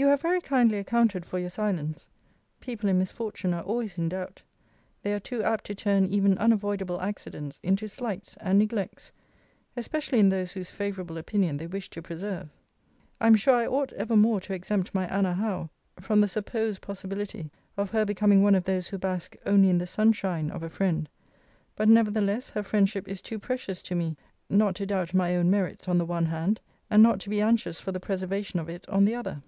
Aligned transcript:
You 0.00 0.06
have 0.06 0.22
very 0.22 0.40
kindly 0.40 0.78
accounted 0.78 1.26
for 1.26 1.40
your 1.40 1.50
silence. 1.50 2.08
People 2.60 2.88
in 2.88 2.98
misfortune 3.00 3.52
are 3.52 3.64
always 3.64 3.98
in 3.98 4.08
doubt. 4.08 4.42
They 5.02 5.12
are 5.12 5.18
too 5.18 5.42
apt 5.42 5.64
to 5.64 5.74
turn 5.74 6.04
even 6.04 6.38
unavoidable 6.38 7.00
accidents 7.00 7.58
into 7.64 7.88
slights 7.88 8.36
and 8.36 8.60
neglects; 8.60 9.10
especially 9.76 10.20
in 10.20 10.28
those 10.28 10.52
whose 10.52 10.70
favourable 10.70 11.18
opinion 11.18 11.56
they 11.56 11.66
wish 11.66 11.90
to 11.90 12.00
preserve. 12.00 12.48
I 13.20 13.26
am 13.26 13.34
sure 13.34 13.56
I 13.56 13.66
ought 13.66 13.92
evermore 13.94 14.40
to 14.42 14.54
exempt 14.54 14.94
my 14.94 15.04
Anna 15.08 15.34
Howe 15.34 15.68
from 15.98 16.20
the 16.20 16.28
supposed 16.28 16.80
possibility 16.80 17.50
of 17.76 17.90
her 17.90 18.04
becoming 18.04 18.40
one 18.40 18.54
of 18.54 18.62
those 18.62 18.86
who 18.86 18.98
bask 18.98 19.34
only 19.46 19.68
in 19.68 19.78
the 19.78 19.86
sun 19.88 20.12
shine 20.12 20.48
of 20.52 20.62
a 20.62 20.70
friend: 20.70 21.08
but 21.74 21.88
nevertheless 21.88 22.50
her 22.50 22.62
friendship 22.62 23.08
is 23.08 23.20
too 23.20 23.40
precious 23.40 23.82
to 23.82 23.96
me, 23.96 24.16
not 24.48 24.76
to 24.76 24.86
doubt 24.86 25.12
my 25.12 25.34
own 25.34 25.50
merits 25.50 25.88
on 25.88 25.98
the 25.98 26.06
one 26.06 26.26
hand, 26.26 26.60
and 26.88 27.02
not 27.02 27.18
to 27.18 27.28
be 27.28 27.40
anxious 27.40 27.80
for 27.80 27.90
the 27.90 27.98
preservation 27.98 28.60
of 28.60 28.68
it, 28.68 28.88
on 28.88 29.04
the 29.04 29.16
other. 29.16 29.42